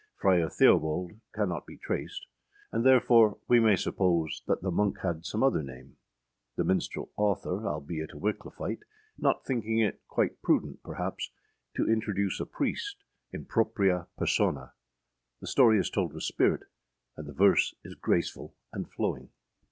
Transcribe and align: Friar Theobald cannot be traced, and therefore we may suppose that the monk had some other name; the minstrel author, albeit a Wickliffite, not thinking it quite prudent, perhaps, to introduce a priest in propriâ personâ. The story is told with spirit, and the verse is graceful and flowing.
Friar 0.15 0.49
Theobald 0.49 1.11
cannot 1.31 1.67
be 1.67 1.77
traced, 1.77 2.25
and 2.71 2.83
therefore 2.83 3.37
we 3.47 3.59
may 3.59 3.75
suppose 3.75 4.41
that 4.47 4.63
the 4.63 4.71
monk 4.71 4.97
had 5.03 5.27
some 5.27 5.43
other 5.43 5.61
name; 5.61 5.97
the 6.55 6.63
minstrel 6.63 7.11
author, 7.17 7.67
albeit 7.67 8.13
a 8.13 8.17
Wickliffite, 8.17 8.81
not 9.19 9.45
thinking 9.45 9.77
it 9.77 10.01
quite 10.07 10.41
prudent, 10.41 10.81
perhaps, 10.81 11.29
to 11.75 11.87
introduce 11.87 12.39
a 12.39 12.47
priest 12.47 13.03
in 13.31 13.45
propriâ 13.45 14.07
personâ. 14.19 14.71
The 15.39 15.45
story 15.45 15.77
is 15.77 15.91
told 15.91 16.13
with 16.13 16.23
spirit, 16.23 16.63
and 17.15 17.27
the 17.27 17.31
verse 17.33 17.75
is 17.83 17.93
graceful 17.93 18.55
and 18.73 18.89
flowing. 18.91 19.29